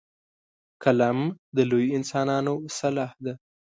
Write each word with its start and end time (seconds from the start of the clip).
قلم 0.83 1.19
د 1.55 1.57
لویو 1.69 1.95
انسانانو 1.99 2.53
سلاح 2.77 3.11
ده 3.23 3.33